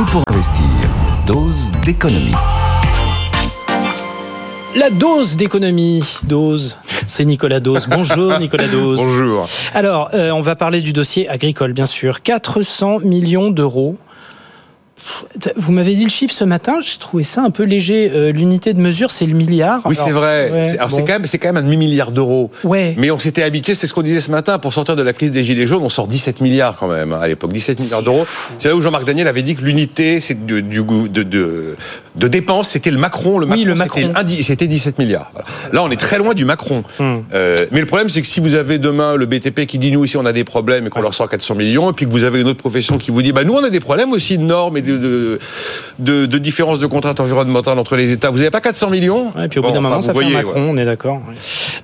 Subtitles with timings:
[0.00, 0.64] Tout pour investir.
[1.26, 2.32] Dose d'économie.
[4.74, 7.86] La dose d'économie, dose, c'est Nicolas Dose.
[7.86, 8.98] Bonjour Nicolas Dose.
[8.98, 9.46] Bonjour.
[9.74, 12.22] Alors, euh, on va parler du dossier agricole, bien sûr.
[12.22, 13.98] 400 millions d'euros
[15.56, 18.10] vous m'avez dit le chiffre ce matin, j'ai trouvé ça un peu léger.
[18.12, 19.80] Euh, l'unité de mesure, c'est le milliard.
[19.84, 20.76] Oui, c'est vrai.
[20.76, 22.50] alors c'est quand même, c'est quand même un demi-milliard d'euros.
[22.64, 22.94] Ouais.
[22.98, 25.30] Mais on s'était habitué, c'est ce qu'on disait ce matin, pour sortir de la crise
[25.30, 28.26] des gilets jaunes, on sort 17 milliards quand même hein, à l'époque, 17 milliards d'euros.
[28.58, 31.76] C'est là où Jean-Marc Daniel avait dit que l'unité, c'est du, de, de,
[32.16, 33.38] de dépenses, c'était le Macron.
[33.38, 34.12] Le Macron, oui, le Macron.
[34.42, 35.30] C'était 17 milliards.
[35.72, 36.82] Là, on est très loin du Macron.
[36.98, 37.18] Hmm.
[37.34, 40.04] Euh, mais le problème, c'est que si vous avez demain le BTP qui dit nous
[40.04, 42.24] ici on a des problèmes et qu'on leur sort 400 millions, et puis que vous
[42.24, 44.42] avez une autre profession qui vous dit bah nous on a des problèmes aussi de
[44.42, 45.29] normes et de, de
[45.98, 48.30] de, de différence de contraintes environnementales entre les États.
[48.30, 50.70] Vous n'avez pas 400 millions Et puis au bout d'un moment, ça fait un Macron,
[50.70, 51.20] on est d'accord.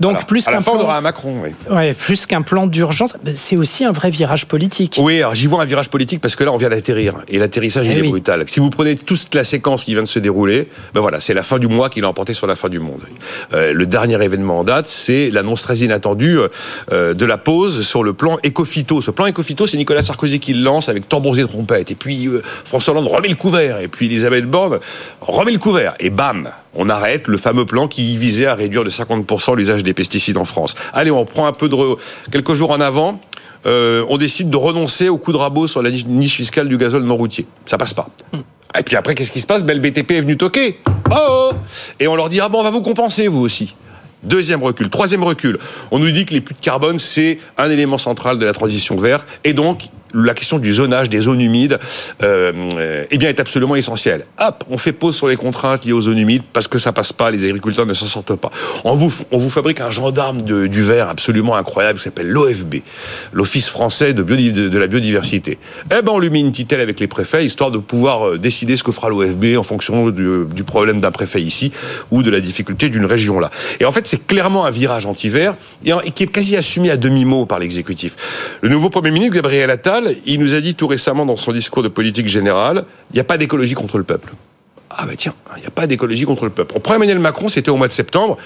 [0.00, 1.34] Donc plus qu'un plan, on aura un Macron.
[1.70, 4.98] Ouais, plus qu'un plan d'urgence, c'est aussi un vrai virage politique.
[5.00, 7.86] Oui, alors j'y vois un virage politique parce que là, on vient d'atterrir et l'atterrissage
[7.86, 8.44] il eh est brutal.
[8.46, 11.42] Si vous prenez toute la séquence qui vient de se dérouler, ben voilà, c'est la
[11.42, 13.00] fin du mois qui l'a emporté sur la fin du monde.
[13.52, 16.38] Euh, le dernier événement en date, c'est l'annonce très inattendue
[16.92, 19.02] euh, de la pause sur le plan Ecofito.
[19.02, 21.90] Ce plan Ecofito, c'est Nicolas Sarkozy qui le lance avec tambours et trompettes.
[21.90, 23.78] Et puis euh, François Hollande remet le couvert.
[23.78, 24.78] Et puis Elisabeth Borne
[25.20, 25.94] remet le couvert.
[25.98, 29.94] Et bam, on arrête le fameux plan qui visait à réduire de 50% l'usage des
[29.94, 30.74] pesticides en France.
[30.92, 31.76] Allez, on prend un peu de...
[32.30, 33.20] Quelques jours en avant,
[33.66, 37.04] euh, on décide de renoncer au coup de rabot sur la niche fiscale du gazole
[37.04, 37.46] non routier.
[37.66, 38.08] Ça passe pas.
[38.78, 39.64] Et puis après, qu'est-ce qui se passe?
[39.64, 40.78] Ben, Le BTP est venu toquer.
[41.10, 41.52] Oh, oh
[42.00, 43.74] Et on leur dit, ah bon, on va vous compenser, vous aussi.
[44.22, 44.88] Deuxième recul.
[44.88, 45.58] Troisième recul.
[45.90, 48.96] On nous dit que les puits de carbone, c'est un élément central de la transition
[48.96, 49.26] verte.
[49.44, 51.78] Et donc, la question du zonage des zones humides
[52.22, 54.24] euh, eh bien, est absolument essentielle.
[54.38, 57.12] Hop, on fait pause sur les contraintes liées aux zones humides parce que ça passe
[57.12, 58.50] pas, les agriculteurs ne s'en sortent pas.
[58.84, 62.76] On vous, fabrique un gendarme du verre absolument incroyable qui s'appelle l'OFB,
[63.32, 65.58] l'Office français de, la biodiversité.
[65.86, 68.76] Eh ben, on lui met une titelle avec les préfets, histoire de pouvoir euh, décider
[68.76, 71.72] ce que fera l'OFB en fonction du, problème d'un préfet ici
[72.10, 73.50] ou de la difficulté d'une région là.
[73.80, 77.46] Et en fait, c'est clairement un virage anti-vert et qui est quasi assumé à demi-mot
[77.46, 78.16] par l'exécutif.
[78.62, 81.82] Le nouveau Premier ministre, Gabriel Attal, il nous a dit tout récemment dans son discours
[81.82, 84.32] de politique générale, il n'y a pas d'écologie contre le peuple.
[84.96, 86.74] Ah ben tiens, il n'y a pas d'écologie contre le peuple.
[86.76, 88.36] On prend Emmanuel Macron, c'était au mois de septembre,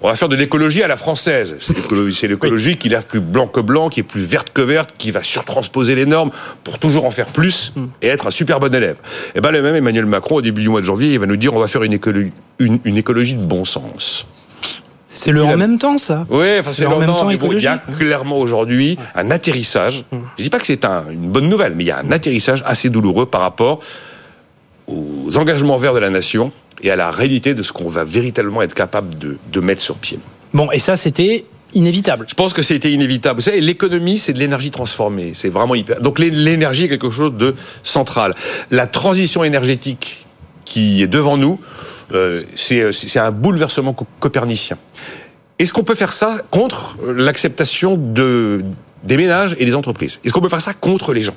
[0.00, 1.56] on va faire de l'écologie à la française.
[1.60, 5.12] C'est l'écologie qui lave plus blanc que blanc, qui est plus verte que verte, qui
[5.12, 6.32] va surtransposer les normes
[6.64, 8.96] pour toujours en faire plus et être un super bon élève.
[9.28, 11.26] Et eh ben le même Emmanuel Macron, au début du mois de janvier, il va
[11.26, 11.92] nous dire on va faire une
[12.58, 14.26] une écologie de bon sens.
[15.14, 16.26] C'est le en même temps, ça.
[16.30, 17.30] Oui, c'est le en même temps.
[17.30, 20.04] il y a clairement aujourd'hui un atterrissage.
[20.12, 22.62] Je Je dis pas que c'est une bonne nouvelle, mais il y a un atterrissage
[22.66, 23.80] assez douloureux par rapport
[24.86, 26.52] aux engagements verts de la nation
[26.82, 30.18] et à la réalité de ce qu'on va véritablement être capable de, mettre sur pied.
[30.52, 31.44] Bon, et ça, c'était
[31.74, 32.26] inévitable.
[32.28, 33.36] Je pense que c'était inévitable.
[33.36, 35.32] Vous savez, l'économie, c'est de l'énergie transformée.
[35.34, 36.00] C'est vraiment hyper.
[36.00, 38.34] Donc l'énergie est quelque chose de central.
[38.70, 40.26] La transition énergétique
[40.64, 41.58] qui est devant nous,
[42.12, 44.78] euh, c'est un bouleversement copernicien.
[45.58, 48.64] Est-ce qu'on peut faire ça contre l'acceptation de,
[49.04, 50.18] des ménages et des entreprises?
[50.24, 51.36] Est-ce qu'on peut faire ça contre les gens?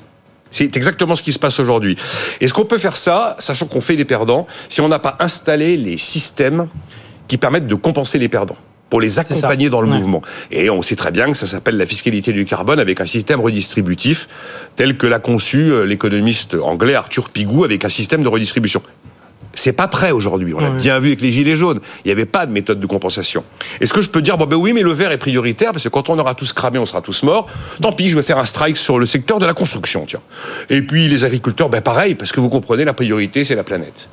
[0.51, 1.97] C'est exactement ce qui se passe aujourd'hui.
[2.39, 5.75] Est-ce qu'on peut faire ça, sachant qu'on fait des perdants, si on n'a pas installé
[5.75, 6.67] les systèmes
[7.27, 8.57] qui permettent de compenser les perdants
[8.89, 10.21] pour les accompagner dans le mouvement?
[10.51, 13.41] Et on sait très bien que ça s'appelle la fiscalité du carbone avec un système
[13.41, 14.27] redistributif
[14.75, 18.81] tel que l'a conçu euh, l'économiste anglais Arthur Pigou avec un système de redistribution.
[19.55, 20.53] C'est pas prêt aujourd'hui.
[20.53, 21.79] On l'a bien vu avec les gilets jaunes.
[22.03, 23.43] Il n'y avait pas de méthode de compensation.
[23.81, 25.89] Est-ce que je peux dire, bon ben oui, mais le verre est prioritaire parce que
[25.89, 27.47] quand on aura tous cramé, on sera tous morts.
[27.81, 30.21] Tant pis, je vais faire un strike sur le secteur de la construction, tiens.
[30.69, 34.09] Et puis les agriculteurs, ben pareil, parce que vous comprenez, la priorité, c'est la planète.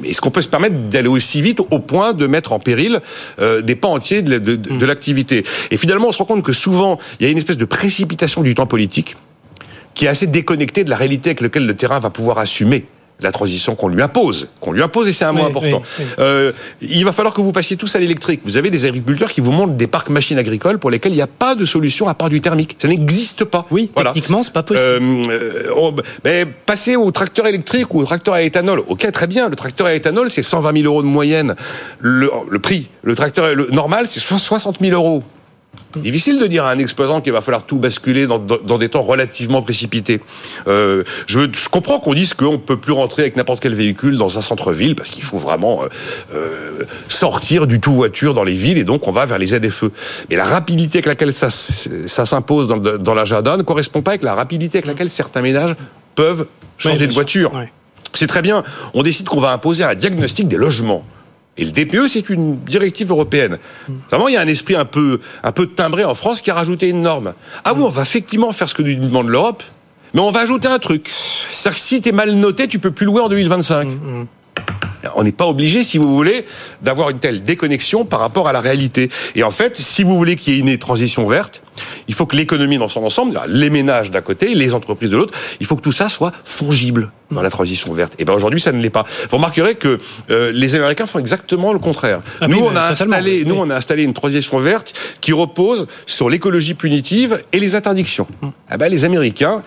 [0.00, 3.00] Mais est-ce qu'on peut se permettre d'aller aussi vite au point de mettre en péril
[3.40, 4.84] euh, des pans entiers de, de mm.
[4.84, 5.44] l'activité?
[5.70, 8.42] Et finalement, on se rend compte que souvent, il y a une espèce de précipitation
[8.42, 9.16] du temps politique
[9.94, 12.86] qui est assez déconnectée de la réalité avec laquelle le terrain va pouvoir assumer
[13.20, 15.82] la transition qu'on lui impose, qu'on lui impose et c'est un mot important.
[16.18, 18.40] Euh, il va falloir que vous passiez tous à l'électrique.
[18.44, 21.22] Vous avez des agriculteurs qui vous montrent des parcs machines agricoles pour lesquels il n'y
[21.22, 22.76] a pas de solution à part du thermique.
[22.78, 23.66] Ça n'existe pas.
[23.70, 24.10] Oui, voilà.
[24.10, 25.00] techniquement, c'est pas possible.
[25.00, 25.90] Euh,
[26.24, 28.82] mais passer au tracteur électrique ou au tracteur à éthanol.
[28.88, 29.48] Ok, très bien.
[29.48, 31.54] Le tracteur à éthanol, c'est 120 000 euros de moyenne.
[32.00, 32.88] Le, le prix.
[33.02, 35.22] Le tracteur le normal, c'est 60 000 euros.
[35.96, 39.62] Difficile de dire à un exploitant qu'il va falloir tout basculer dans, des temps relativement
[39.62, 40.20] précipités.
[40.66, 44.38] Euh, je, comprends qu'on dise qu'on ne peut plus rentrer avec n'importe quel véhicule dans
[44.38, 45.88] un centre-ville parce qu'il faut vraiment euh,
[46.34, 49.84] euh, sortir du tout voiture dans les villes et donc on va vers les ZFE.
[50.30, 54.78] Mais la rapidité avec laquelle ça, s'impose dans, l'agenda ne correspond pas avec la rapidité
[54.78, 55.74] avec laquelle certains ménages
[56.14, 56.46] peuvent
[56.78, 57.52] changer de voiture.
[58.14, 58.62] C'est très bien.
[58.94, 61.04] On décide qu'on va imposer un diagnostic des logements.
[61.56, 63.58] Et le DPE, c'est une directive européenne.
[64.10, 66.54] Vraiment, il y a un esprit un peu, un peu timbré en France qui a
[66.54, 67.34] rajouté une norme.
[67.64, 69.62] Ah oui, on va effectivement faire ce que nous demande l'Europe,
[70.14, 71.08] Mais on va ajouter un truc.
[71.08, 73.88] C'est-à-dire que si t'es mal noté, tu peux plus louer en 2025
[75.14, 76.44] on n'est pas obligé, si vous voulez,
[76.82, 79.10] d'avoir une telle déconnexion par rapport à la réalité.
[79.34, 81.62] Et en fait, si vous voulez qu'il y ait une transition verte,
[82.08, 85.34] il faut que l'économie dans son ensemble, les ménages d'un côté, les entreprises de l'autre,
[85.60, 88.14] il faut que tout ça soit fongible dans la transition verte.
[88.18, 89.04] Et ben aujourd'hui, ça ne l'est pas.
[89.30, 89.98] Vous remarquerez que
[90.30, 92.20] euh, les Américains font exactement le contraire.
[92.40, 96.30] Ah nous, on a installé, nous, on a installé une transition verte qui repose sur
[96.30, 98.26] l'écologie punitive et les interdictions.
[98.42, 98.52] Hum.
[98.68, 99.62] Ah ben, les Américains,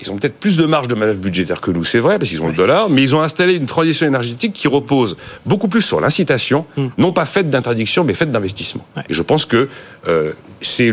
[0.00, 2.42] ils ont peut-être plus de marge de manœuvre budgétaire que nous, c'est vrai, parce qu'ils
[2.42, 6.00] ont le dollar, mais ils ont installé une transition énergétique qui repose beaucoup plus sur
[6.00, 6.88] l'incitation, hmm.
[6.98, 8.86] non pas faite d'interdiction, mais faite d'investissement.
[9.08, 9.68] Et je pense que
[10.06, 10.92] euh, c'est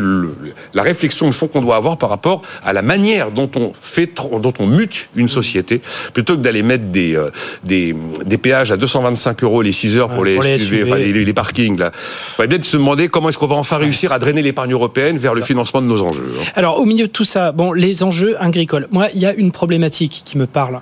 [0.74, 4.10] la réflexion de fond qu'on doit avoir par rapport à la manière dont on fait,
[4.16, 5.82] dont on mute une société,
[6.14, 7.30] plutôt que d'aller mettre des, euh,
[7.64, 11.78] des, des, péages à 225 euros les 6 heures pour, les, SUV, Enfin, les, parkings.
[11.78, 11.92] Là,
[12.38, 15.18] il va bien se demander comment est-ce qu'on va enfin réussir à drainer l'épargne européenne
[15.18, 16.32] vers le financement de nos enjeux.
[16.40, 16.44] Hein.
[16.56, 18.88] Alors, au milieu de tout ça, bon, les enjeux agricoles.
[18.96, 20.80] Moi, il y a une problématique qui me parle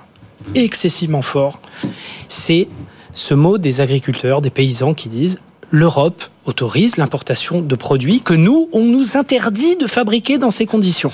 [0.54, 1.58] excessivement fort.
[2.28, 2.68] C'est
[3.12, 5.40] ce mot des agriculteurs, des paysans qui disent
[5.72, 11.10] l'Europe autorise l'importation de produits que nous, on nous interdit de fabriquer dans ces conditions.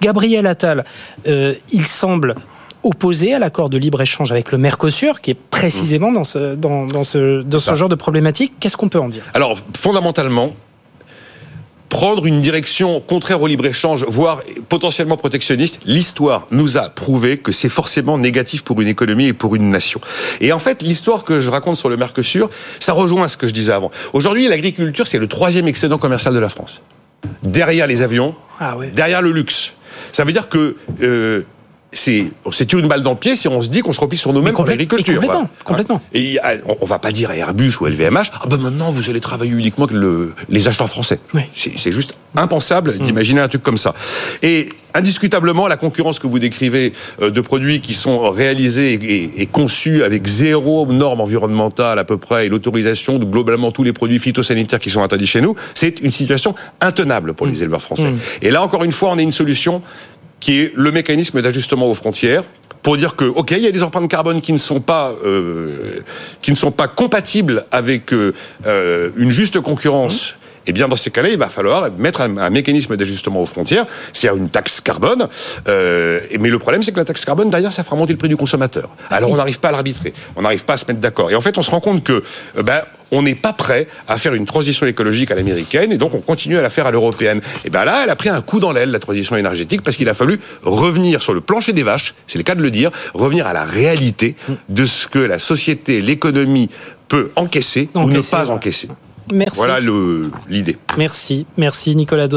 [0.00, 0.84] Gabriel Attal,
[1.26, 2.36] euh, il semble
[2.84, 7.42] opposé à l'accord de libre-échange avec le Mercosur, qui est précisément dans ce, dans, ce,
[7.42, 8.52] dans ce genre de problématique.
[8.60, 9.24] Qu'est-ce qu'on peut en dire?
[9.34, 10.54] Alors, fondamentalement,
[11.88, 17.68] prendre une direction contraire au libre-échange, voire potentiellement protectionniste, l'histoire nous a prouvé que c'est
[17.68, 20.00] forcément négatif pour une économie et pour une nation.
[20.40, 22.50] Et en fait, l'histoire que je raconte sur le Mercosur,
[22.80, 23.90] ça rejoint ce que je disais avant.
[24.12, 26.82] Aujourd'hui, l'agriculture, c'est le troisième excédent commercial de la France.
[27.42, 29.72] Derrière les avions, ah derrière le luxe.
[30.12, 31.42] Ça veut dire que euh,
[31.92, 34.32] c'est c'est une balle dans le pied si on se dit qu'on se replie sur
[34.32, 35.20] nous-mêmes pour l'agriculture.
[35.20, 36.02] Complètement, complètement.
[36.12, 36.38] Et
[36.80, 39.84] on, va pas dire à Airbus ou LVMH, ah ben maintenant vous allez travailler uniquement
[39.84, 41.20] avec le, les acheteurs français.
[41.54, 43.94] C'est juste impensable d'imaginer un truc comme ça.
[44.42, 48.98] Et indiscutablement, la concurrence que vous décrivez euh, de produits qui sont réalisés
[49.36, 53.92] et, conçus avec zéro norme environnementale à peu près et l'autorisation de globalement tous les
[53.92, 57.62] produits phytosanitaires qui sont interdits chez nous, c'est une situation intenable pour les mm.
[57.62, 58.10] éleveurs français.
[58.10, 58.18] Mm.
[58.42, 59.82] Et là, encore une fois, on a une solution
[60.46, 62.44] qui est le mécanisme d'ajustement aux frontières
[62.84, 66.02] pour dire que ok il y a des empreintes carbone qui ne sont pas euh,
[66.94, 68.32] compatibles avec euh,
[68.64, 70.36] euh une juste concurrence.
[70.66, 74.40] Eh bien, dans ces cas-là, il va falloir mettre un, mécanisme d'ajustement aux frontières, c'est-à-dire
[74.40, 75.28] une taxe carbone.
[75.68, 78.28] Euh, mais le problème, c'est que la taxe carbone, derrière, ça fera monter le prix
[78.28, 78.88] du consommateur.
[79.10, 81.30] Alors, on n'arrive pas à l'arbitrer, on n'arrive pas à se mettre d'accord.
[81.30, 82.22] Et en fait, on se rend compte que
[82.56, 82.82] euh, ben,
[83.12, 86.58] on n'est pas prêt à faire une transition écologique à l'américaine et donc on continue
[86.58, 87.40] à la faire à l'européenne.
[87.64, 90.08] Et bien là, elle a pris un coup dans l'aile, la transition énergétique, parce qu'il
[90.08, 93.46] a fallu revenir sur le plancher des vaches, c'est le cas de le dire, revenir
[93.46, 94.36] à la réalité
[94.68, 96.68] de ce que la société, l'économie
[97.08, 98.88] peut encaisser, ou ne pas encaisser.
[99.32, 99.58] Merci.
[99.58, 99.80] Voilà
[100.48, 100.76] l'idée.
[100.96, 102.28] Merci, merci Nicolas